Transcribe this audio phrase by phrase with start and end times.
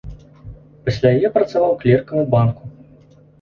[0.87, 2.63] Пасля яе працаваў клеркам у банку.